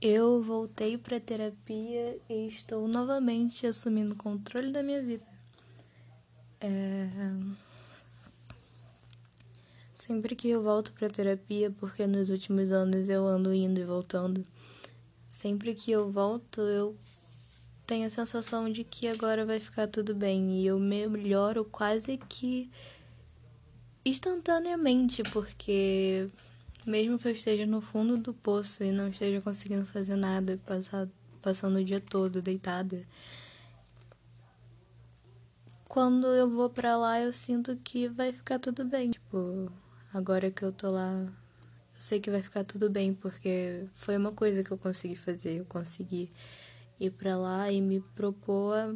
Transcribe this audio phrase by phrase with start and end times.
[0.00, 5.24] eu voltei para terapia e estou novamente assumindo o controle da minha vida.
[6.60, 7.08] É...
[9.94, 14.46] Sempre que eu volto para terapia, porque nos últimos anos eu ando indo e voltando,
[15.26, 16.96] sempre que eu volto eu
[17.86, 22.68] tenho a sensação de que agora vai ficar tudo bem e eu melhoro quase que
[24.04, 26.28] instantaneamente, porque
[26.86, 31.08] mesmo que eu esteja no fundo do poço e não esteja conseguindo fazer nada, passar,
[31.42, 33.04] passando o dia todo deitada,
[35.88, 39.10] quando eu vou para lá eu sinto que vai ficar tudo bem.
[39.10, 39.72] Tipo,
[40.12, 44.30] agora que eu tô lá, eu sei que vai ficar tudo bem, porque foi uma
[44.30, 46.30] coisa que eu consegui fazer, eu consegui
[47.00, 48.94] ir para lá e me propor a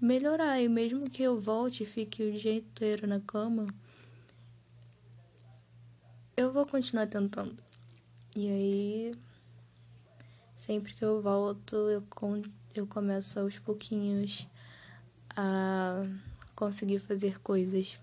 [0.00, 0.60] melhorar.
[0.60, 3.66] E mesmo que eu volte e fique o dia inteiro na cama,
[6.36, 7.56] eu vou continuar tentando.
[8.34, 9.14] E aí,
[10.56, 12.42] sempre que eu volto, eu, com,
[12.74, 14.46] eu começo aos pouquinhos
[15.34, 16.02] a
[16.54, 17.98] conseguir fazer coisas.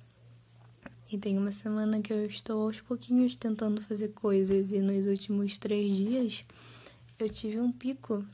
[1.12, 5.60] E tem uma semana que eu estou aos pouquinhos tentando fazer coisas, e nos últimos
[5.60, 6.44] três dias
[7.20, 8.26] eu tive um pico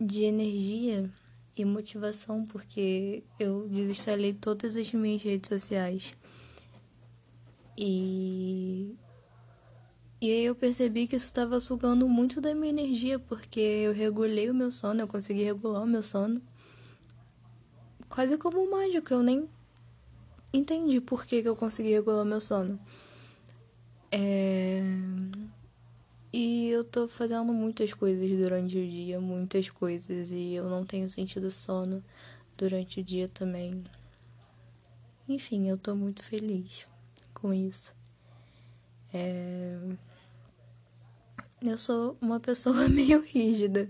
[0.00, 1.10] de energia
[1.54, 6.14] e motivação porque eu desinstalei todas as minhas redes sociais.
[7.78, 8.96] E
[10.18, 14.50] e aí eu percebi que isso estava sugando muito da minha energia, porque eu regulei
[14.50, 16.40] o meu sono, eu consegui regular o meu sono.
[18.08, 19.48] Quase como mágico, eu nem
[20.54, 22.80] entendi por que, que eu consegui regular o meu sono.
[24.10, 24.80] É...
[26.32, 31.08] E eu tô fazendo muitas coisas durante o dia, muitas coisas, e eu não tenho
[31.10, 32.02] sentido sono
[32.56, 33.84] durante o dia também.
[35.28, 36.86] Enfim, eu tô muito feliz
[37.36, 37.94] com isso.
[39.12, 39.78] É...
[41.62, 43.88] Eu sou uma pessoa meio rígida.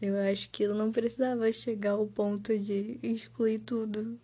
[0.00, 4.20] Eu acho que eu não precisava chegar ao ponto de excluir tudo.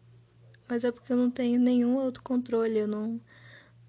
[0.69, 2.79] Mas é porque eu não tenho nenhum autocontrole.
[2.79, 3.21] Eu não,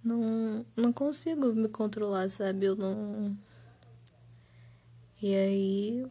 [0.04, 2.66] não, não consigo me controlar, sabe?
[2.68, 3.38] Eu não.
[5.22, 6.08] E aí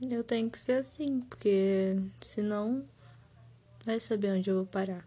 [0.00, 2.84] eu tenho que ser assim, porque senão
[3.84, 5.06] vai saber onde eu vou parar.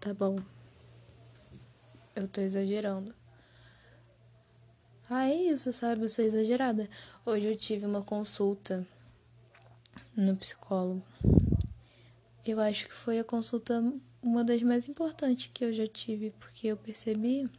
[0.00, 0.53] Tá bom.
[2.14, 3.12] Eu tô exagerando.
[5.10, 6.02] Ah, é isso, sabe?
[6.04, 6.88] Eu sou exagerada.
[7.26, 8.86] Hoje eu tive uma consulta
[10.16, 11.02] no psicólogo.
[12.46, 13.82] Eu acho que foi a consulta
[14.22, 17.50] uma das mais importantes que eu já tive, porque eu percebi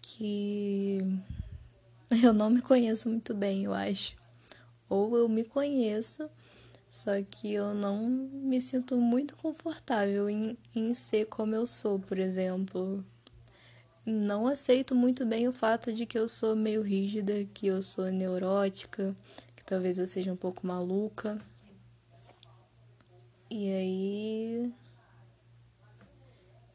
[0.00, 0.98] que
[2.22, 4.16] eu não me conheço muito bem, eu acho.
[4.88, 6.30] Ou eu me conheço,
[6.94, 12.20] só que eu não me sinto muito confortável em, em ser como eu sou, por
[12.20, 13.04] exemplo.
[14.06, 18.12] Não aceito muito bem o fato de que eu sou meio rígida, que eu sou
[18.12, 19.12] neurótica,
[19.56, 21.36] que talvez eu seja um pouco maluca.
[23.50, 24.72] E aí.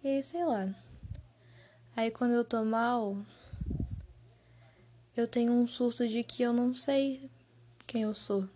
[0.03, 0.75] E aí, sei lá.
[1.95, 3.17] Aí quando eu tô mal,
[5.15, 7.31] eu tenho um surto de que eu não sei
[7.87, 8.49] quem eu sou.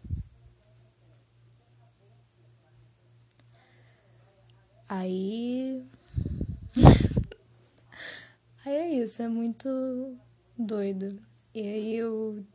[4.96, 5.84] Aí.
[8.64, 10.16] aí é isso, é muito
[10.56, 11.20] doido.
[11.52, 12.46] E aí eu.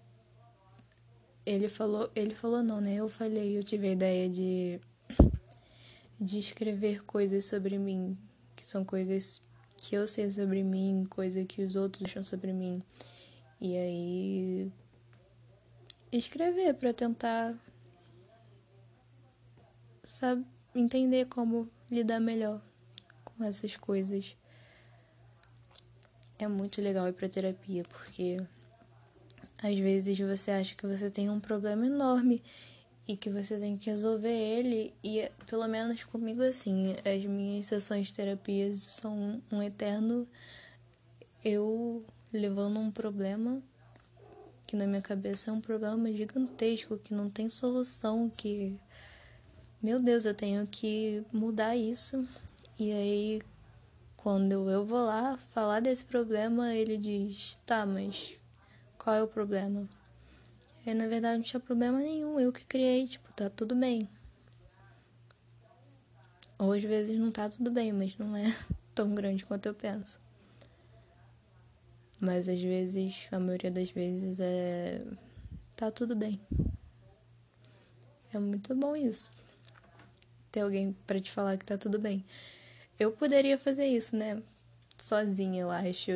[1.45, 2.09] Ele falou.
[2.15, 2.95] Ele falou não, né?
[2.95, 4.81] Eu falei, eu tive a ideia de.
[6.21, 8.17] de escrever coisas sobre mim.
[8.55, 9.43] Que são coisas
[9.77, 12.81] que eu sei sobre mim, coisas que os outros acham sobre mim.
[13.61, 14.73] E aí.
[16.13, 17.53] escrever para tentar.
[20.05, 20.47] sabe?
[20.75, 22.63] entender como lidar melhor
[23.25, 24.37] com essas coisas.
[26.39, 28.41] É muito legal ir pra terapia, porque
[29.63, 32.43] às vezes você acha que você tem um problema enorme
[33.09, 38.09] e que você tem que resolver ele, e pelo menos comigo assim, as minhas sessões
[38.09, 40.29] de terapia são um eterno
[41.43, 43.63] eu levando um problema
[44.67, 48.79] que na minha cabeça é um problema gigantesco, que não tem solução, que
[49.81, 52.27] meu Deus, eu tenho que mudar isso.
[52.79, 53.43] E aí,
[54.17, 58.37] quando eu vou lá falar desse problema, ele diz: tá, mas
[58.99, 59.89] qual é o problema?
[60.85, 64.09] E na verdade não tinha problema nenhum, eu que criei, tipo, tá tudo bem.
[66.59, 68.53] Ou às vezes não tá tudo bem, mas não é
[68.93, 70.19] tão grande quanto eu penso.
[72.19, 75.05] Mas às vezes, a maioria das vezes é.
[75.77, 76.41] tá tudo bem.
[78.33, 79.31] É muito bom isso
[80.51, 82.25] ter alguém para te falar que tá tudo bem.
[82.99, 84.43] Eu poderia fazer isso, né?
[85.01, 86.11] Sozinha, eu acho.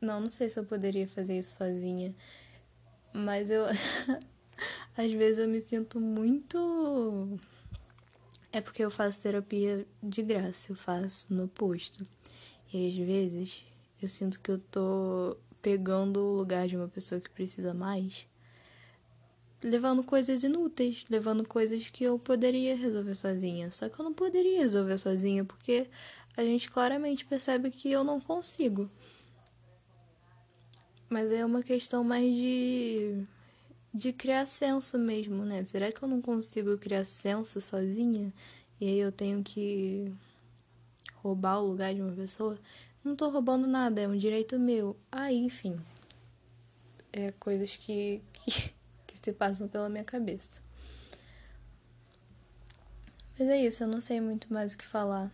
[0.00, 2.14] Não, não sei se eu poderia fazer isso sozinha.
[3.12, 3.64] Mas eu.
[4.96, 7.38] Às vezes eu me sinto muito.
[8.50, 12.04] É porque eu faço terapia de graça, eu faço no posto.
[12.72, 13.64] E às vezes
[14.02, 18.26] eu sinto que eu tô pegando o lugar de uma pessoa que precisa mais,
[19.62, 23.70] levando coisas inúteis, levando coisas que eu poderia resolver sozinha.
[23.70, 25.88] Só que eu não poderia resolver sozinha porque
[26.36, 28.90] a gente claramente percebe que eu não consigo.
[31.08, 33.26] Mas é uma questão mais de
[33.92, 35.64] de criar senso mesmo, né?
[35.64, 38.32] Será que eu não consigo criar senso sozinha?
[38.80, 40.12] E aí eu tenho que
[41.16, 42.58] roubar o lugar de uma pessoa?
[43.02, 44.96] Não tô roubando nada, é um direito meu.
[45.10, 45.80] Aí, ah, enfim.
[47.12, 48.77] É coisas que, que, que
[49.28, 50.62] se passam pela minha cabeça.
[53.38, 55.30] Mas é isso, eu não sei muito mais o que falar.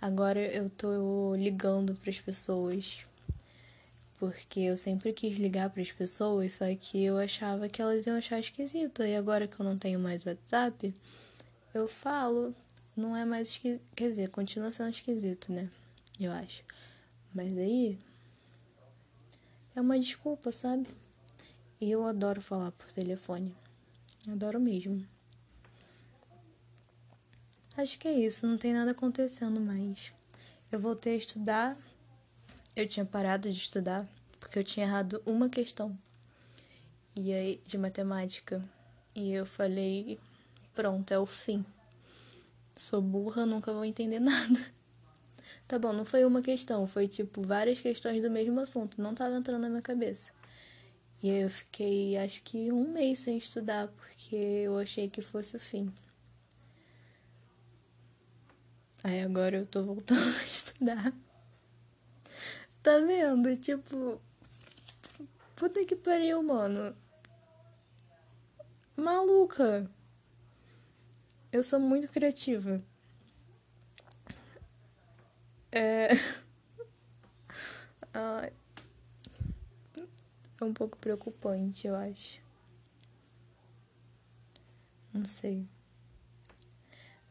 [0.00, 3.04] Agora eu tô ligando para as pessoas
[4.18, 8.16] porque eu sempre quis ligar para as pessoas, só que eu achava que elas iam
[8.16, 9.02] achar esquisito.
[9.04, 10.92] E agora que eu não tenho mais WhatsApp,
[11.72, 12.52] eu falo,
[12.96, 15.70] não é mais esquisito, quer dizer, continua sendo esquisito, né?
[16.18, 16.64] Eu acho.
[17.32, 17.96] Mas aí
[19.76, 20.88] é uma desculpa, sabe?
[21.80, 23.54] E eu adoro falar por telefone.
[24.26, 25.06] Adoro mesmo.
[27.76, 30.12] Acho que é isso, não tem nada acontecendo mais.
[30.72, 31.76] Eu voltei a estudar.
[32.74, 34.08] Eu tinha parado de estudar
[34.40, 35.96] porque eu tinha errado uma questão.
[37.14, 38.60] E aí de matemática.
[39.14, 40.18] E eu falei
[40.74, 41.64] pronto é o fim.
[42.76, 44.74] Sou burra nunca vou entender nada.
[45.68, 49.00] Tá bom não foi uma questão foi tipo várias questões do mesmo assunto.
[49.00, 50.36] Não tava entrando na minha cabeça
[51.22, 55.60] e eu fiquei acho que um mês sem estudar porque eu achei que fosse o
[55.60, 55.92] fim
[59.02, 61.14] aí agora eu tô voltando a estudar
[62.88, 63.54] Tá vendo?
[63.56, 64.18] Tipo.
[65.54, 66.96] Puta que pariu, mano.
[68.96, 69.90] Maluca.
[71.52, 72.82] Eu sou muito criativa.
[75.70, 76.08] É.
[78.14, 78.52] Ai.
[80.60, 82.40] É um pouco preocupante, eu acho.
[85.12, 85.66] Não sei.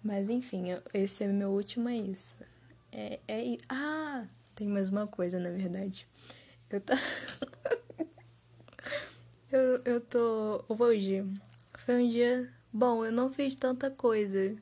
[0.04, 2.36] Mas enfim, esse é meu último, é isso.
[2.92, 3.58] É, é.
[3.70, 4.28] Ah!
[4.54, 6.08] Tem mais uma coisa, na verdade.
[6.70, 6.94] Eu tô.
[9.52, 10.66] eu, eu tô.
[10.68, 11.24] Hoje
[11.78, 14.58] foi um dia bom, eu não fiz tanta coisa.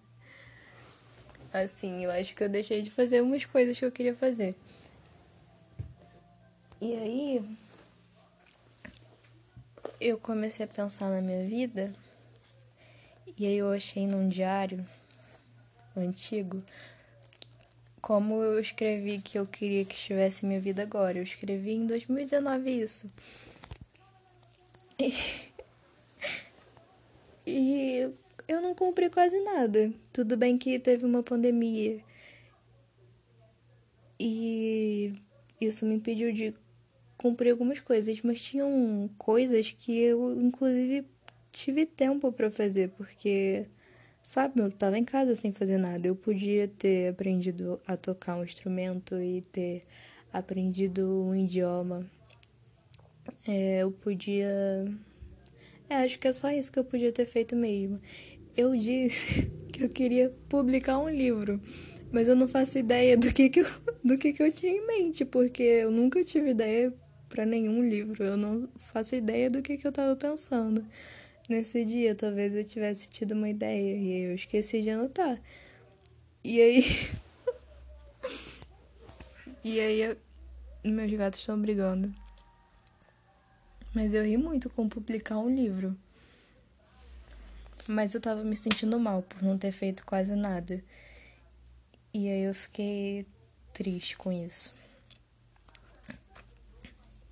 [1.51, 4.55] Assim, eu acho que eu deixei de fazer umas coisas que eu queria fazer.
[6.81, 7.57] E aí.
[9.99, 11.91] Eu comecei a pensar na minha vida.
[13.37, 14.85] E aí eu achei num diário
[15.95, 16.63] antigo
[18.05, 21.17] como eu escrevi que eu queria que estivesse minha vida agora.
[21.17, 23.11] Eu escrevi em 2019 isso.
[24.99, 25.11] E,
[27.47, 28.13] e
[28.47, 29.91] eu não cumpri quase nada.
[30.13, 31.99] Tudo bem que teve uma pandemia.
[34.19, 35.15] E
[35.59, 36.53] isso me impediu de
[37.25, 41.05] cumprir algumas coisas, mas tinham coisas que eu inclusive
[41.51, 43.65] tive tempo para fazer, porque
[44.25, 46.07] Sabe, eu tava em casa sem fazer nada.
[46.07, 49.83] Eu podia ter aprendido a tocar um instrumento e ter
[50.33, 52.09] aprendido um idioma.
[53.47, 54.49] É, eu podia.
[55.87, 58.01] É, acho que é só isso que eu podia ter feito mesmo.
[58.57, 61.61] Eu disse que eu queria publicar um livro,
[62.11, 63.67] mas eu não faço ideia do que, que, eu,
[64.03, 66.91] do que, que eu tinha em mente, porque eu nunca tive ideia
[67.35, 68.23] para nenhum livro.
[68.23, 70.85] Eu não faço ideia do que, que eu tava pensando
[71.49, 72.15] nesse dia.
[72.15, 75.37] Talvez eu tivesse tido uma ideia e eu esqueci de anotar.
[76.41, 76.85] E aí.
[79.61, 80.17] e aí eu...
[80.85, 82.15] meus gatos estão brigando.
[83.93, 85.97] Mas eu ri muito com publicar um livro.
[87.85, 90.81] Mas eu tava me sentindo mal por não ter feito quase nada.
[92.13, 93.25] E aí eu fiquei
[93.73, 94.73] triste com isso.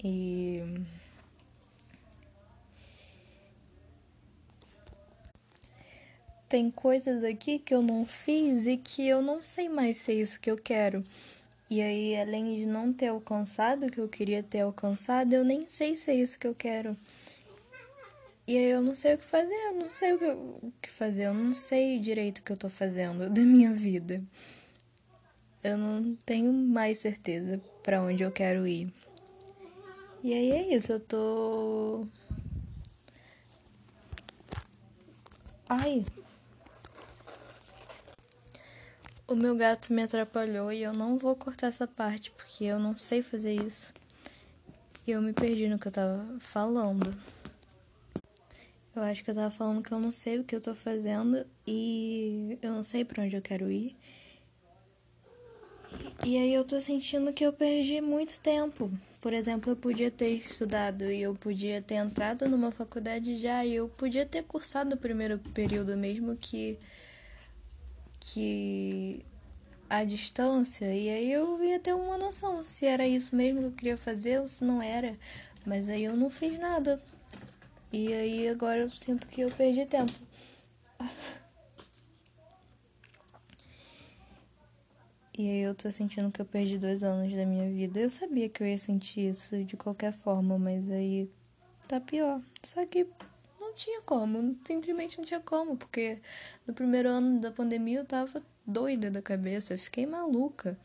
[0.04, 0.62] E
[6.50, 10.16] tem coisas aqui que eu não fiz e que eu não sei mais se é
[10.16, 11.02] isso que eu quero.
[11.70, 15.68] E aí, além de não ter alcançado o que eu queria ter alcançado, eu nem
[15.68, 16.96] sei se é isso que eu quero.
[18.46, 20.92] E aí eu não sei o que fazer, eu não sei o que, o que
[20.92, 24.22] fazer, eu não sei direito o que eu tô fazendo da minha vida.
[25.64, 28.94] Eu não tenho mais certeza para onde eu quero ir.
[30.24, 32.08] E aí é isso, eu tô.
[35.70, 36.06] Ai,
[39.26, 42.98] O meu gato me atrapalhou e eu não vou cortar essa parte porque eu não
[42.98, 43.94] sei fazer isso.
[45.08, 47.18] E eu me perdi no que eu tava falando.
[48.96, 51.48] Eu acho que eu tava falando que eu não sei o que eu tô fazendo
[51.66, 53.96] e eu não sei para onde eu quero ir.
[56.24, 58.92] E aí eu tô sentindo que eu perdi muito tempo.
[59.24, 63.76] Por exemplo, eu podia ter estudado e eu podia ter entrado numa faculdade já e
[63.76, 66.78] eu podia ter cursado o primeiro período mesmo que
[68.20, 69.24] que
[69.90, 73.72] a distância e aí eu ia ter uma noção se era isso mesmo que eu
[73.72, 75.18] queria fazer ou se não era.
[75.66, 77.02] Mas aí eu não fiz nada.
[77.94, 80.12] E aí agora eu sinto que eu perdi tempo.
[85.36, 88.00] E aí eu tô sentindo que eu perdi dois anos da minha vida.
[88.00, 91.28] Eu sabia que eu ia sentir isso de qualquer forma, mas aí
[91.88, 92.40] tá pior.
[92.62, 93.08] Só que
[93.60, 96.22] não tinha como, simplesmente não tinha como, porque
[96.68, 100.78] no primeiro ano da pandemia eu tava doida da cabeça, eu fiquei maluca.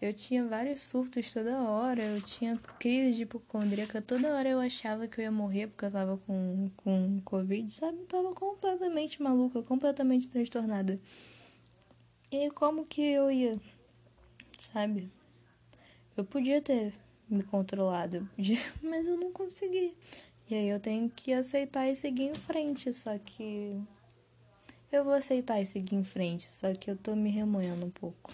[0.00, 5.06] Eu tinha vários surtos toda hora, eu tinha crise de hipocondríaca, toda hora eu achava
[5.08, 7.98] que eu ia morrer porque eu tava com, com Covid, sabe?
[7.98, 11.00] Eu tava completamente maluca, completamente transtornada.
[12.32, 13.60] E como que eu ia,
[14.58, 15.10] sabe?
[16.16, 16.92] Eu podia ter
[17.28, 18.28] me controlado,
[18.82, 19.94] mas eu não consegui.
[20.50, 23.80] E aí eu tenho que aceitar e seguir em frente, só que
[24.90, 28.30] eu vou aceitar e seguir em frente, só que eu tô me remoendo um pouco.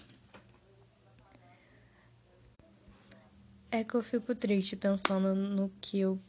[3.71, 6.19] É que eu fico triste pensando no que eu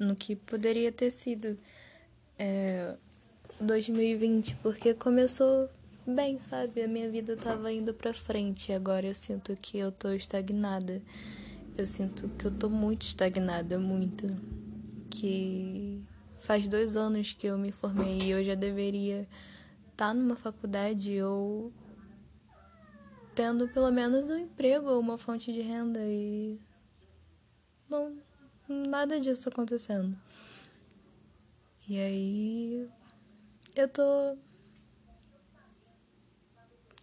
[0.00, 1.58] no que poderia ter sido
[2.38, 2.94] é,
[3.60, 5.68] 2020, porque começou
[6.14, 6.82] bem, sabe?
[6.82, 11.02] A minha vida tava indo pra frente, agora eu sinto que eu tô estagnada.
[11.76, 14.26] Eu sinto que eu tô muito estagnada, muito
[15.10, 16.02] que
[16.38, 19.20] faz dois anos que eu me formei e eu já deveria
[19.90, 21.72] estar tá numa faculdade ou
[23.34, 26.58] tendo pelo menos um emprego ou uma fonte de renda e
[27.88, 28.16] não
[28.68, 30.16] nada disso tá acontecendo.
[31.88, 32.88] E aí
[33.74, 34.36] eu tô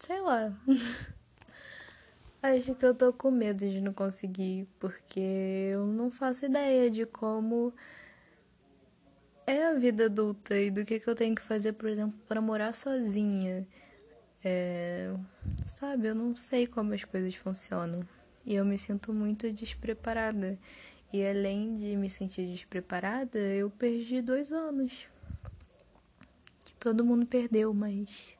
[0.06, 0.54] sei lá.
[2.42, 7.08] Acho que eu tô com medo de não conseguir, porque eu não faço ideia de
[7.08, 7.74] como
[9.48, 12.40] é a vida adulta e do que, que eu tenho que fazer, por exemplo, para
[12.40, 13.68] morar sozinha.
[14.44, 15.12] É,
[15.66, 18.08] sabe, eu não sei como as coisas funcionam.
[18.46, 20.60] E eu me sinto muito despreparada.
[21.12, 25.08] E além de me sentir despreparada, eu perdi dois anos.
[26.64, 28.38] Que todo mundo perdeu, mas.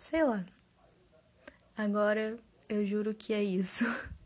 [0.00, 0.42] Sei lá.
[1.76, 2.38] Agora
[2.70, 3.84] eu juro que é isso.